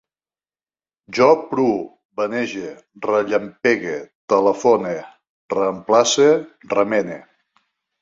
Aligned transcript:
Jo 1.17 1.27
pru, 1.51 1.65
vanege, 2.21 2.73
rellampegue, 3.07 3.95
telefone, 4.35 4.97
reemplace, 5.59 6.31
remene 6.77 7.25